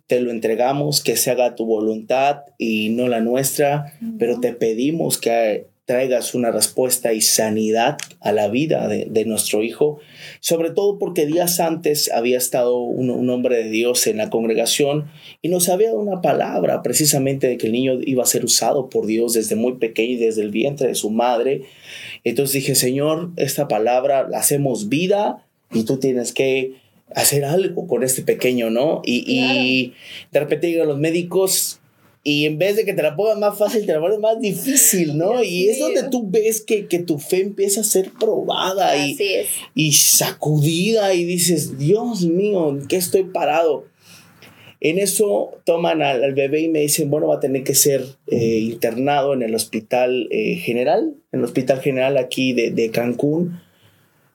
[0.08, 5.18] te lo entregamos, que se haga tu voluntad y no la nuestra, pero te pedimos
[5.18, 10.00] que traigas una respuesta y sanidad a la vida de, nuestro hijo,
[10.40, 15.10] sobre todo porque días antes había estado un, hombre de Dios en la congregación
[15.42, 18.90] y nos había dado una palabra precisamente de que el niño iba a ser usado
[18.90, 21.64] por Dios desde muy pequeño y desde el vientre de su madre.
[22.24, 26.76] Entonces dije, Señor, esta palabra la hacemos vida y tú tienes que
[27.14, 29.02] hacer algo con este pequeño, ¿no?
[29.04, 29.94] Y, y
[30.32, 31.82] de repente llegan los médicos
[32.24, 35.18] y en vez de que te la pongan más fácil, te la ponen más difícil,
[35.18, 35.44] ¿no?
[35.44, 39.18] Y es donde tú ves que, que, tu fe empieza a ser probada y,
[39.76, 43.86] y sacudida y dices, Dios mío, ¿en qué estoy parado?
[44.84, 48.60] En eso toman al, bebé y me dicen, bueno, va a tener que ser eh,
[48.60, 53.62] internado en el hospital eh, general, en el hospital general aquí de, de Cancún.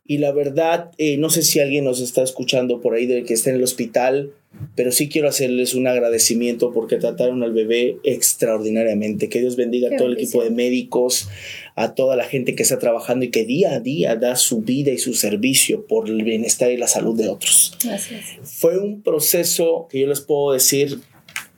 [0.07, 3.35] Y la verdad, eh, no sé si alguien nos está escuchando por ahí de que
[3.35, 4.33] está en el hospital,
[4.75, 9.29] pero sí quiero hacerles un agradecimiento porque trataron al bebé extraordinariamente.
[9.29, 11.29] Que Dios bendiga a todo el equipo de médicos,
[11.75, 14.91] a toda la gente que está trabajando y que día a día da su vida
[14.91, 17.77] y su servicio por el bienestar y la salud de otros.
[17.83, 18.25] Gracias.
[18.43, 21.01] Fue un proceso que yo les puedo decir,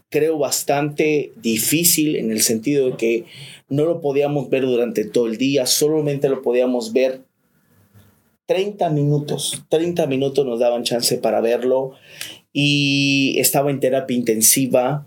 [0.08, 3.24] creo bastante difícil en el sentido de que
[3.68, 7.22] no lo podíamos ver durante todo el día, solamente lo podíamos ver
[8.46, 11.92] 30 minutos, 30 minutos nos daban chance para verlo
[12.52, 15.06] y estaba en terapia intensiva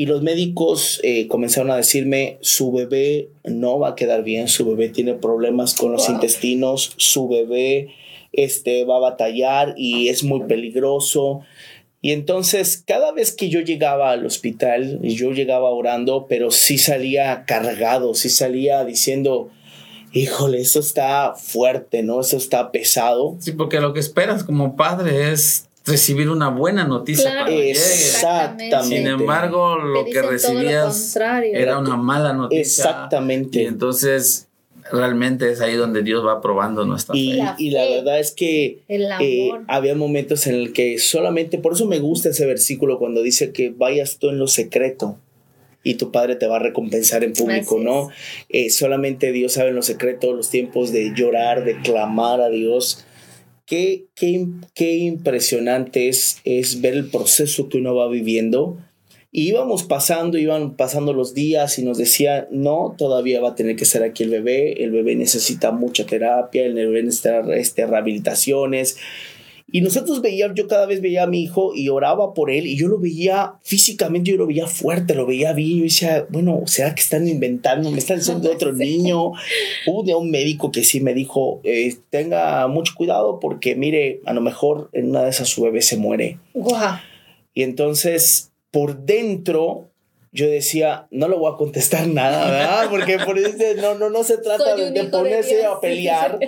[0.00, 4.64] y los médicos eh, comenzaron a decirme, su bebé no va a quedar bien, su
[4.64, 7.88] bebé tiene problemas con los intestinos, su bebé
[8.32, 11.42] este, va a batallar y es muy peligroso.
[12.00, 17.44] Y entonces cada vez que yo llegaba al hospital, yo llegaba orando, pero sí salía
[17.44, 19.50] cargado, sí salía diciendo,
[20.14, 22.22] híjole, eso está fuerte, ¿no?
[22.22, 23.36] Eso está pesado.
[23.38, 28.96] Sí, porque lo que esperas como padre es recibir una buena noticia para Exactamente.
[28.96, 31.16] Sin embargo, lo que recibías
[31.52, 32.60] era una mala noticia.
[32.60, 33.62] Exactamente.
[33.62, 34.48] Y entonces
[34.92, 37.42] realmente es ahí donde Dios va probando nuestra y, fe.
[37.58, 41.98] y la verdad es que eh, había momentos en el que solamente, por eso me
[41.98, 45.16] gusta ese versículo cuando dice que vayas tú en lo secreto
[45.82, 48.10] y tu Padre te va a recompensar en público, ¿no?
[48.48, 53.06] Eh, solamente Dios sabe en los secretos, los tiempos de llorar, de clamar a Dios.
[53.70, 58.78] Qué, qué, qué impresionante es, es ver el proceso que uno va viviendo.
[59.30, 63.76] Y íbamos pasando, iban pasando los días y nos decía, no, todavía va a tener
[63.76, 68.96] que estar aquí el bebé, el bebé necesita mucha terapia, el bebé necesita este, rehabilitaciones,
[69.72, 72.76] y nosotros veíamos, yo cada vez veía a mi hijo y oraba por él y
[72.76, 75.78] yo lo veía físicamente, yo lo veía fuerte, lo veía bien.
[75.78, 77.90] Yo decía, bueno, ¿será que están inventando?
[77.90, 79.32] ¿Me están diciendo otro niño?
[79.86, 84.32] Hubo de un médico que sí me dijo, eh, tenga mucho cuidado porque mire, a
[84.32, 86.38] lo mejor en una de esas su bebé se muere.
[87.54, 89.89] Y entonces, por dentro,
[90.32, 92.88] yo decía, no le voy a contestar nada, ¿verdad?
[92.88, 96.38] Porque por eso no, no, no se trata de, ponerse a pelear,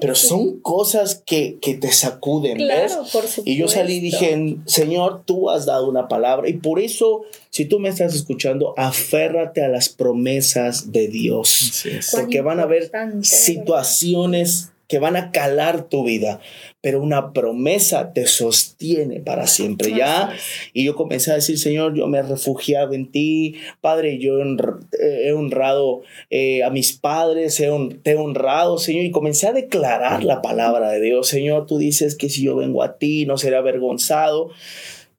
[0.00, 3.10] pero son cosas que, que te sacuden, claro, ¿ves?
[3.12, 7.22] Por y yo salí y dije, Señor, tú has dado una palabra y por eso,
[7.50, 12.90] si tú me estás escuchando, aférrate a las promesas de Dios, porque van a haber
[13.20, 16.40] situaciones que van a calar tu vida,
[16.80, 20.30] pero una promesa te sostiene para siempre, ¿ya?
[20.72, 25.32] Y yo comencé a decir, Señor, yo me he refugiado en ti, Padre, yo he
[25.32, 27.70] honrado eh, a mis padres, he
[28.02, 32.16] te he honrado, Señor, y comencé a declarar la palabra de Dios, Señor, tú dices
[32.16, 34.50] que si yo vengo a ti, no seré avergonzado.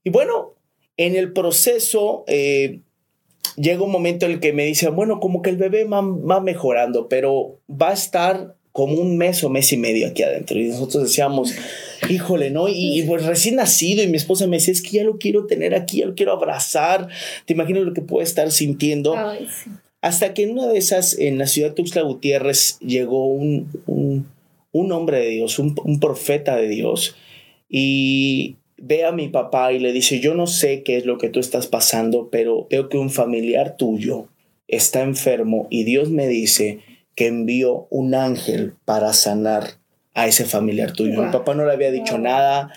[0.03, 0.53] Y bueno,
[0.95, 2.23] en el proceso...
[2.27, 2.80] Eh,
[3.56, 6.41] llega un momento en el que me dicen, bueno, como que el bebé va, va
[6.41, 10.60] mejorando, pero va a estar como un mes o mes y medio aquí adentro.
[10.60, 11.53] Y nosotros decíamos,
[12.10, 12.67] híjole, ¿no?
[12.67, 15.73] Y, pues recién nacido y mi esposa me decía, es que ya lo quiero tener
[15.73, 17.08] aquí, ya lo quiero abrazar.
[17.45, 19.15] ¿Te imaginas lo que puede estar sintiendo?
[20.01, 24.91] Hasta que en una de esas, en la ciudad de Tuxtla Gutiérrez, llegó un, un,
[24.91, 27.15] hombre de Dios, un, un profeta de Dios,
[27.67, 31.30] y ve a mi papá y le dice, yo no sé qué es lo que
[31.30, 34.27] tú estás pasando, pero veo que un familiar tuyo
[34.67, 36.80] está enfermo y Dios me dice
[37.17, 39.80] que envió un ángel para sanar
[40.13, 41.23] a ese familiar tuyo.
[41.23, 42.71] Mi papá no le había dicho nada.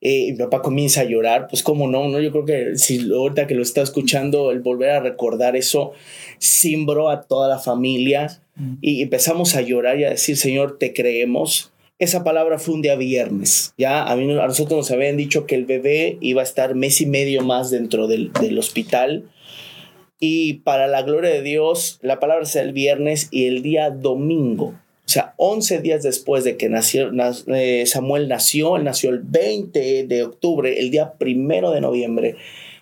[0.00, 3.46] Eh, mi papá comienza a llorar, pues cómo no, no, yo creo que si ahorita
[3.46, 5.92] que lo está escuchando, el volver a recordar eso,
[6.38, 8.40] simbró a toda la familia
[8.80, 12.96] y empezamos a llorar y a decir, Señor, te creemos, esa palabra fue un día
[12.96, 13.72] viernes.
[13.78, 17.00] Ya a, mí, a nosotros nos habían dicho que el bebé iba a estar mes
[17.00, 19.30] y medio más dentro del, del hospital.
[20.18, 24.74] Y para la gloria de Dios, la palabra es el viernes y el día domingo.
[25.06, 27.10] O sea, 11 días después de que nació,
[27.48, 32.36] eh, Samuel nació, él nació el 20 de octubre, el día primero de noviembre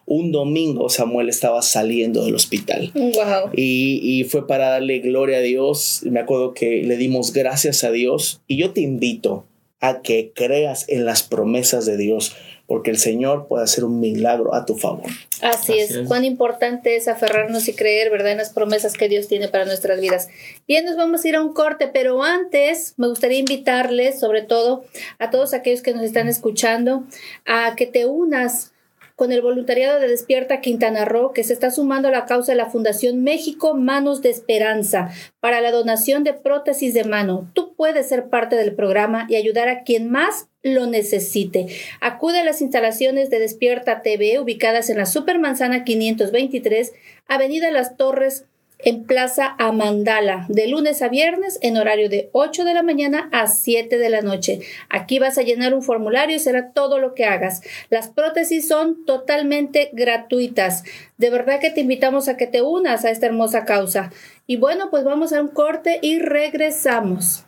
[0.07, 2.91] un domingo Samuel estaba saliendo del hospital.
[2.95, 3.51] Wow.
[3.55, 6.03] Y, y, fue para darle gloria a Dios.
[6.05, 8.43] Me acuerdo que le dimos gracias a Dios.
[8.47, 9.47] Y yo te invito
[9.81, 12.35] a que creas en las promesas de Dios,
[12.67, 15.07] porque el Señor puede hacer un milagro a tu favor.
[15.43, 15.91] Así, Así es.
[15.91, 16.09] es.
[16.09, 20.01] Cuán importante es aferrarnos y creer, ¿verdad?, en las promesas que Dios tiene para nuestras
[20.01, 20.29] vidas.
[20.67, 24.85] Bien, nos vamos a ir a un corte, pero antes me gustaría invitarles, sobre todo
[25.19, 27.05] a todos aquellos que nos están escuchando,
[27.45, 28.74] a que te unas
[29.17, 32.59] con el voluntariado de Despierta Quintana Roo, que se está sumando a la causa de
[32.59, 37.51] la Fundación México Manos de Esperanza para la donación de prótesis de mano.
[37.55, 41.67] Tú puedes ser parte del programa y ayudar a quien más lo necesite.
[42.01, 46.93] Acude a las instalaciones de Despierta TV ubicadas en la Supermanzana 523,
[47.29, 48.47] Avenida Las Torres,
[48.79, 53.47] en Plaza Amandala, de lunes a viernes en horario de 8 de la mañana a
[53.47, 54.61] 7 de la noche.
[54.89, 57.63] Aquí vas a llenar un formulario y será todo lo que hagas.
[57.91, 60.85] Las prótesis son totalmente gratuitas.
[61.19, 64.13] De verdad que te invitamos a que te unas a esta hermosa causa.
[64.47, 67.45] Y bueno, pues vamos a un corte y regresamos.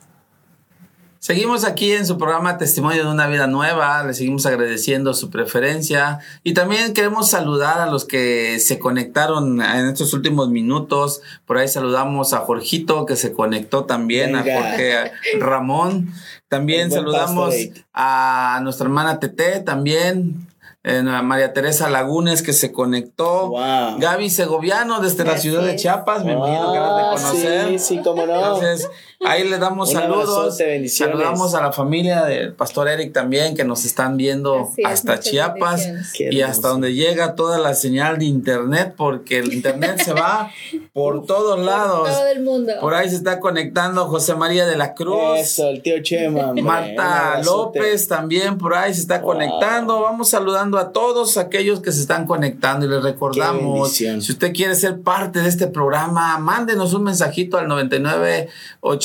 [1.19, 6.21] Seguimos aquí en su programa Testimonio de una vida nueva, le seguimos agradeciendo su preferencia
[6.45, 11.23] y también queremos saludar a los que se conectaron en estos últimos minutos.
[11.47, 14.59] Por ahí saludamos a Jorgito que se conectó también, Venga.
[14.59, 16.13] a Jorge Ramón.
[16.49, 17.55] También saludamos
[17.93, 20.47] a nuestra hermana Tete también.
[20.89, 23.49] Eh, María Teresa Lagunes que se conectó.
[23.49, 23.99] Wow.
[23.99, 27.69] Gaby Segoviano desde la ciudad de Chiapas, me imagino que de conocer.
[27.71, 28.35] Sí, sí, cómo no.
[28.37, 28.89] Entonces,
[29.25, 30.37] ahí le damos Un saludos.
[30.39, 35.21] abrazote, Saludamos a la familia del pastor Eric también, que nos están viendo es, hasta
[35.21, 40.51] Chiapas y hasta donde llega toda la señal de internet, porque el internet se va
[40.93, 42.09] por todos lados.
[42.09, 42.73] Todo el mundo.
[42.81, 45.39] Por ahí se está conectando José María de la Cruz.
[45.39, 46.53] Eso, el tío Chema.
[46.55, 47.41] Marta.
[47.43, 49.33] López también por ahí se está Wow.
[49.33, 50.01] conectando.
[50.03, 54.75] Vamos saludando a todos aquellos que se están conectando y les recordamos, si usted quiere
[54.75, 58.49] ser parte de este programa, mándenos un mensajito al 99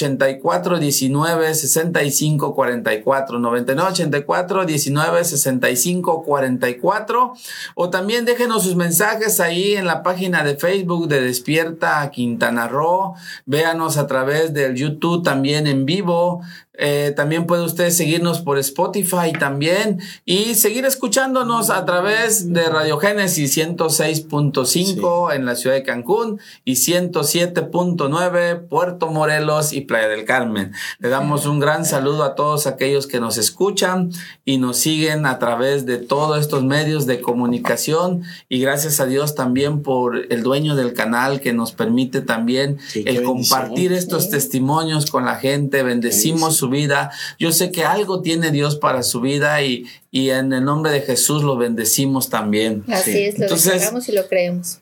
[0.01, 7.33] 84 19 65 44 99 84 19 65 44
[7.75, 13.13] o también déjenos sus mensajes ahí en la página de Facebook de Despierta Quintana Roo.
[13.45, 16.41] Véanos a través del YouTube también en vivo.
[16.77, 22.97] Eh, también puede usted seguirnos por Spotify también y seguir escuchándonos a través de Radio
[22.97, 30.71] Génesis 106.5 en la ciudad de Cancún y 107.9 Puerto Morelos y Playa del Carmen.
[30.99, 34.11] Le damos un gran saludo a todos aquellos que nos escuchan
[34.45, 39.35] y nos siguen a través de todos estos medios de comunicación y gracias a Dios
[39.35, 44.31] también por el dueño del canal que nos permite también Sí, el compartir estos Sí.
[44.31, 45.83] testimonios con la gente.
[45.83, 47.11] Bendecimos su vida.
[47.39, 51.01] Yo sé que algo tiene Dios para su vida y, y en el nombre de
[51.01, 52.83] Jesús lo bendecimos también.
[52.87, 53.21] Así Sí.
[53.23, 54.79] es, lo Entonces- y lo creemos.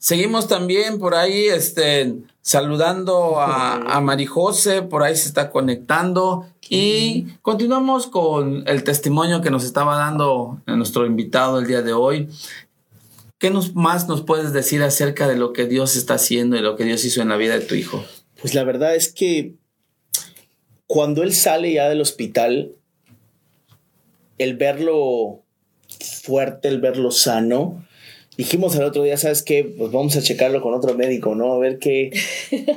[0.00, 7.26] Seguimos también por ahí, este, saludando a, a Marijose, por ahí se está conectando y
[7.42, 12.28] continuamos con el testimonio que nos estaba dando nuestro invitado el día de hoy.
[13.40, 16.76] ¿Qué nos, más nos puedes decir acerca de lo que Dios está haciendo y lo
[16.76, 18.04] que Dios hizo en la vida de tu hijo?
[18.40, 19.54] Pues la verdad es que
[20.88, 22.72] cuando él sale ya del hospital,
[24.38, 25.42] el verlo
[26.00, 27.86] fuerte, el verlo sano,
[28.38, 29.64] dijimos el otro día, ¿sabes qué?
[29.64, 31.52] Pues vamos a checarlo con otro médico, ¿no?
[31.52, 32.10] A ver qué,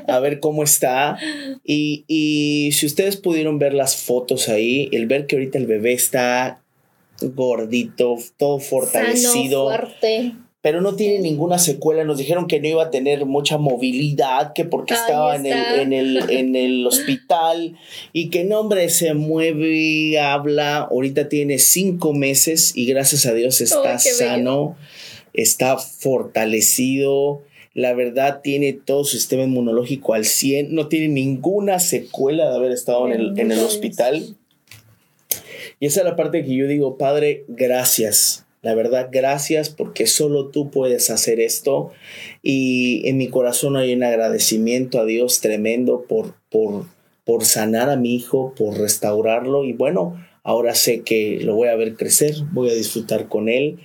[0.08, 1.18] a ver cómo está.
[1.64, 5.94] Y, y si ustedes pudieron ver las fotos ahí, el ver que ahorita el bebé
[5.94, 6.62] está
[7.22, 10.34] gordito, todo fortalecido Sano, fuerte.
[10.62, 12.04] Pero no tiene ninguna secuela.
[12.04, 15.80] Nos dijeron que no iba a tener mucha movilidad, que porque Ahí estaba en el,
[15.80, 17.78] en, el, en el hospital
[18.14, 20.78] y que no, hombre, se mueve, habla.
[20.80, 24.16] Ahorita tiene cinco meses y gracias a Dios está bello.
[24.18, 24.78] sano,
[25.34, 27.42] está fortalecido.
[27.74, 32.72] La verdad tiene todo su sistema inmunológico al 100, no tiene ninguna secuela de haber
[32.74, 34.36] estado en el, en el hospital.
[35.80, 38.46] Y esa es la parte que yo digo, Padre, gracias.
[38.62, 41.92] La verdad, gracias porque solo tú puedes hacer esto.
[42.44, 46.86] Y en mi corazón hay un agradecimiento a Dios tremendo por, por,
[47.26, 49.64] por sanar a mi hijo, por restaurarlo.
[49.64, 53.80] Y bueno, ahora sé que lo voy a ver crecer, voy a disfrutar con él.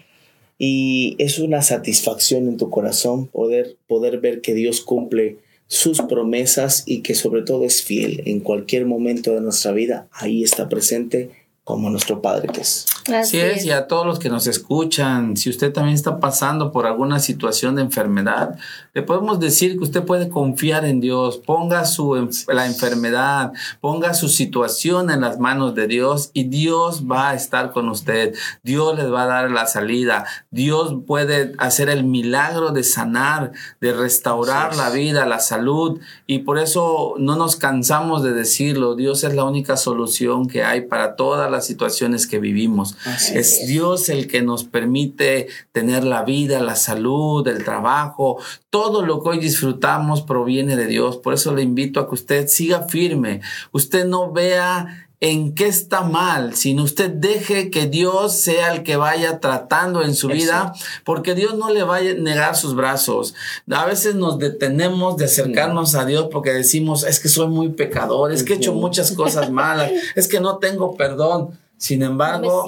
[0.59, 6.85] Y es una satisfacción en tu corazón poder, poder ver que Dios cumple sus promesas
[6.87, 10.09] y que sobre todo es fiel en cualquier momento de nuestra vida.
[10.13, 11.31] Ahí está presente
[11.67, 12.87] como nuestro Padre que es.
[13.13, 16.87] Así es, y a todos los que nos escuchan, si usted también está pasando por
[16.87, 18.57] alguna situación de enfermedad,
[18.95, 24.29] le podemos decir que usted puede confiar en Dios, ponga su, la enfermedad, ponga su
[24.29, 29.13] situación en las manos de Dios y Dios va a estar con usted, Dios les
[29.13, 33.51] va a dar la salida, Dios puede hacer el milagro de sanar,
[33.81, 35.99] de restaurar la vida, la salud,
[36.29, 40.83] y por eso no nos cansamos de decirlo, Dios es la única solución que hay
[40.83, 42.97] para todas las situaciones que vivimos.
[43.33, 48.39] es Dios el que nos permite tener la vida, la salud, el trabajo.
[48.71, 51.17] Todo lo que hoy disfrutamos proviene de Dios.
[51.17, 53.41] Por eso le invito a que usted siga firme.
[53.73, 58.97] Usted no vea en qué está mal, sino usted deje que Dios sea el que
[58.97, 63.35] vaya tratando en su vida, porque Dios no le va a negar sus brazos.
[63.71, 68.31] A veces nos detenemos de acercarnos a Dios porque decimos, es que soy muy pecador,
[68.31, 71.59] es que he hecho muchas cosas malas, es que no tengo perdón.
[71.79, 72.65] Sin embargo,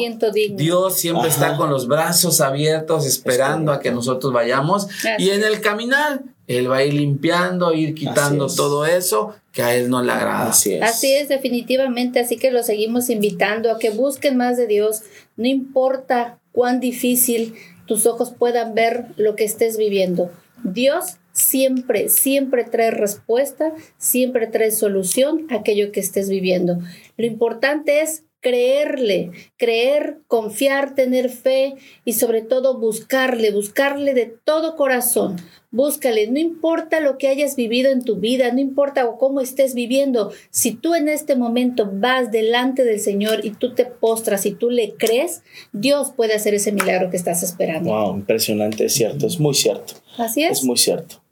[0.51, 4.87] Dios siempre está con los brazos abiertos esperando a que nosotros vayamos.
[5.17, 9.75] Y en el caminar él va a ir limpiando, ir quitando todo eso que a
[9.75, 10.49] Él no le agrada.
[10.49, 10.83] Así es.
[10.83, 12.21] Así es, definitivamente.
[12.21, 15.03] Así que lo seguimos invitando a que busquen más de Dios.
[15.37, 17.55] No importa cuán difícil
[17.87, 20.31] tus ojos puedan ver lo que estés viviendo.
[20.65, 26.79] Dios siempre, siempre trae respuesta, siempre trae solución a aquello que estés viviendo.
[27.19, 31.75] Lo importante es creerle, creer, confiar, tener fe
[32.05, 35.37] y sobre todo buscarle, buscarle de todo corazón.
[35.71, 40.33] Búscale, no importa lo que hayas vivido en tu vida, no importa cómo estés viviendo,
[40.51, 44.71] si tú en este momento vas delante del Señor y tú te postras y tú
[44.71, 47.91] le crees, Dios puede hacer ese milagro que estás esperando.
[47.91, 49.95] Wow, impresionante, es cierto, es muy cierto.
[50.17, 50.59] Así es.
[50.59, 51.23] Es muy cierto.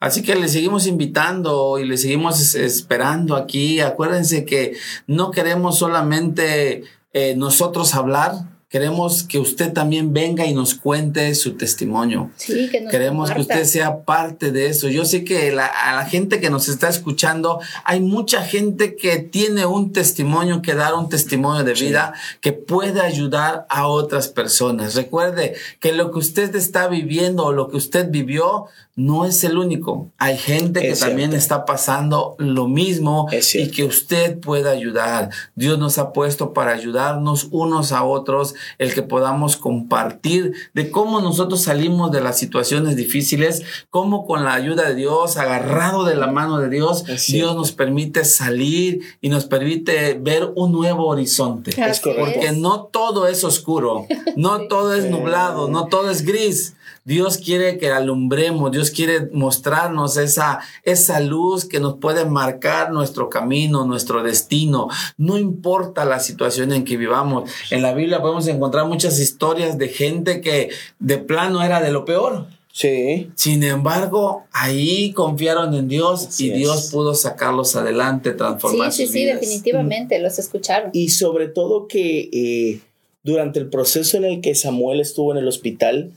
[0.00, 3.80] Así que le seguimos invitando y le seguimos esperando aquí.
[3.80, 4.76] Acuérdense que
[5.06, 8.34] no queremos solamente eh, nosotros hablar,
[8.70, 12.30] Queremos que usted también venga y nos cuente su testimonio.
[12.36, 14.88] Sí, que nos Queremos que usted sea parte de eso.
[14.90, 19.20] Yo sé que la, a la gente que nos está escuchando, hay mucha gente que
[19.20, 24.94] tiene un testimonio que dar, un testimonio de vida que puede ayudar a otras personas.
[24.96, 28.66] Recuerde que lo que usted está viviendo o lo que usted vivió
[28.98, 30.10] no es el único.
[30.18, 35.30] Hay gente que también está pasando lo mismo y que usted puede ayudar.
[35.54, 41.20] Dios nos ha puesto para ayudarnos unos a otros, el que podamos compartir de cómo
[41.20, 46.26] nosotros salimos de las situaciones difíciles, cómo con la ayuda de Dios, agarrado de la
[46.26, 51.70] mano de Dios, Dios nos permite salir y nos permite ver un nuevo horizonte.
[52.18, 56.74] Porque no todo es oscuro, no todo es nublado, no todo es gris.
[57.04, 63.30] Dios quiere que alumbremos, Dios quiere mostrarnos esa, esa luz que nos puede marcar nuestro
[63.30, 64.88] camino, nuestro destino.
[65.16, 67.50] No importa la situación en que vivamos.
[67.70, 72.04] En la Biblia podemos encontrar muchas historias de gente que de plano era de lo
[72.04, 72.46] peor.
[72.72, 73.30] Sí.
[73.34, 79.24] Sin embargo, ahí confiaron en Dios y Dios pudo sacarlos adelante, transformar sí, sí, sí,
[79.24, 80.90] definitivamente, los escucharon.
[80.92, 82.80] Y sobre todo que eh,
[83.24, 86.12] durante el proceso en el que Samuel estuvo en el hospital,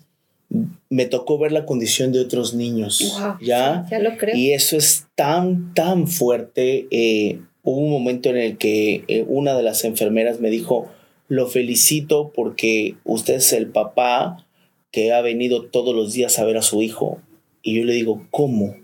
[0.90, 3.18] me tocó ver la condición de otros niños.
[3.42, 3.86] ¿ya?
[3.90, 4.36] ya lo creo.
[4.36, 6.88] Y eso es tan, tan fuerte.
[6.92, 10.90] Eh, hubo un momento en el que eh, una de las enfermeras me dijo,
[11.28, 14.46] lo felicito porque usted es el papá
[14.92, 17.22] que ha venido todos los días a ver a su hijo.
[17.62, 18.76] Y yo le digo, ¿cómo?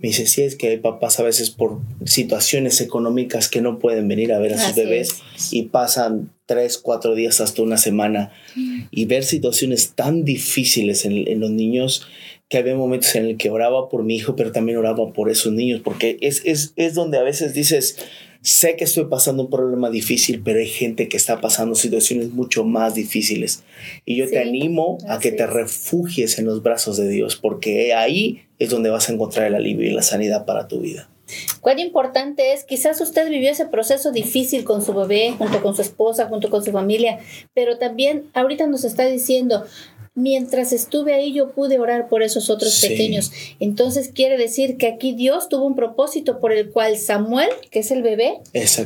[0.00, 4.08] Me dice, sí, es que hay papás a veces por situaciones económicas que no pueden
[4.08, 8.32] venir a ver a sus bebés y pasan tres, cuatro días hasta una semana.
[8.56, 8.80] Mm.
[8.90, 12.06] Y ver situaciones tan difíciles en, en los niños
[12.50, 15.52] que había momentos en el que oraba por mi hijo, pero también oraba por esos
[15.52, 17.96] niños, porque es, es, es donde a veces dices,
[18.42, 22.64] sé que estoy pasando un problema difícil, pero hay gente que está pasando situaciones mucho
[22.64, 23.64] más difíciles.
[24.04, 28.42] Y yo te animo a que te refugies en los brazos de Dios, porque ahí
[28.58, 31.08] es donde vas a encontrar el alivio y la sanidad para tu vida.
[31.60, 35.82] Cuán importante es, quizás usted vivió ese proceso difícil con su bebé, junto con su
[35.82, 37.20] esposa, junto con su familia,
[37.54, 39.64] pero también ahorita nos está diciendo,
[40.20, 43.32] mientras estuve ahí yo pude orar por esos otros pequeños.
[43.58, 47.90] Entonces quiere decir que aquí Dios tuvo un propósito por el cual Samuel, que es
[47.90, 48.40] el bebé,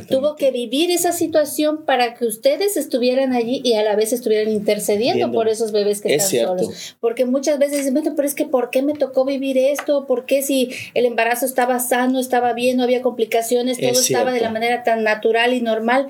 [0.09, 4.51] tuvo que vivir esa situación para que ustedes estuvieran allí y a la vez estuvieran
[4.51, 6.95] intercediendo por esos bebés que están solos.
[6.99, 10.05] Porque muchas veces dicen, bueno, pero es que ¿por qué me tocó vivir esto?
[10.05, 14.41] ¿Por qué si el embarazo estaba sano, estaba bien, no había complicaciones, todo estaba de
[14.41, 16.07] la manera tan natural y normal?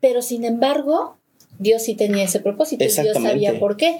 [0.00, 1.17] Pero sin embargo,
[1.58, 3.98] Dios sí tenía ese propósito, Dios sabía por qué.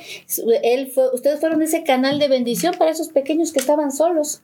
[0.62, 4.42] Él fue, ustedes fueron ese canal de bendición para esos pequeños que estaban solos.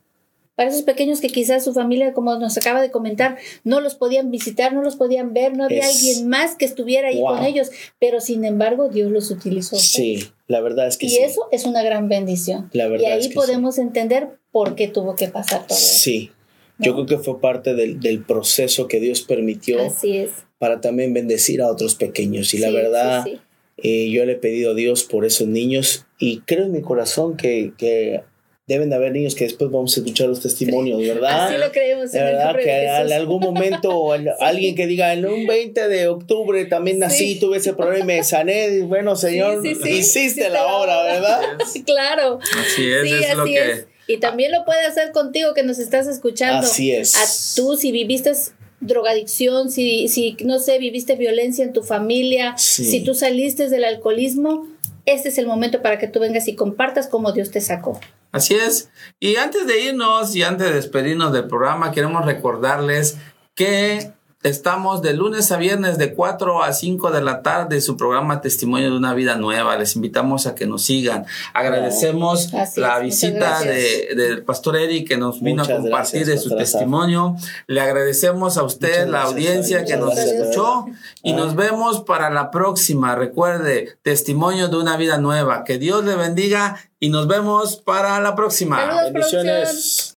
[0.57, 4.31] para esos pequeños que quizás su familia, como nos acaba de comentar, no los podían
[4.31, 8.21] visitar, no los podían ver, no había alguien más que estuviera ahí con ellos, pero
[8.21, 9.77] sin embargo Dios los utilizó.
[9.77, 11.19] Sí, la verdad es que y sí.
[11.21, 12.71] Y eso es una gran bendición.
[12.73, 15.95] La verdad y ahí es que podemos entender por qué tuvo que pasar todo eso.
[16.79, 20.31] Sí, yo creo que fue parte del, del, proceso que Dios permitió Así es.
[20.59, 22.53] para también bendecir a otros pequeños.
[22.55, 23.41] Y la verdad, sí,
[23.77, 27.37] eh, yo le he pedido a Dios por esos niños y creo en mi corazón
[27.37, 28.23] que, que
[28.67, 31.49] deben de haber niños que después vamos a escuchar los testimonios, ¿verdad?
[31.49, 32.13] Así lo creemos.
[32.13, 36.99] De verdad que en algún momento alguien que diga, en un 20 de octubre también
[36.99, 41.43] nací, tuve ese problema y me sané, y bueno, Señor, hiciste la obra, ¿verdad?
[41.85, 42.39] Claro.
[42.59, 43.71] Así es, es así lo que...
[43.71, 43.87] Es.
[44.07, 46.67] Y también lo puede hacer contigo que nos estás escuchando.
[46.67, 47.17] Así es.
[47.17, 48.33] A tú, si viviste
[48.81, 52.85] drogadicción, si, si no sé, viviste violencia en tu familia, Sí.
[52.85, 54.69] si tú saliste del alcoholismo,
[55.07, 57.99] este es el momento para que tú vengas y compartas cómo Dios te sacó.
[58.33, 58.91] Así es.
[59.21, 63.17] Y antes de irnos y antes de despedirnos del programa, queremos recordarles
[63.55, 64.11] que
[64.45, 68.91] estamos de lunes a viernes de 4 a 5 de la tarde, su programa Testimonio
[68.91, 69.77] de una Vida Nueva.
[69.77, 71.25] Les invitamos a que nos sigan.
[71.55, 76.39] Agradecemos la visita de, del pastor Eric que nos vino Muchas a compartir gracias, de
[76.39, 77.37] su Pastor testimonio.
[77.67, 80.87] Le agradecemos a usted, Muchas la gracias, audiencia que nos escuchó
[81.23, 81.37] y Ah.
[81.37, 83.15] nos vemos para la próxima.
[83.17, 85.65] Recuerde, Testimonio de una Vida Nueva.
[85.65, 88.77] Que Dios le bendiga y nos vemos para la próxima.
[88.77, 89.13] Saludos.
[89.13, 90.11] Bendiciones.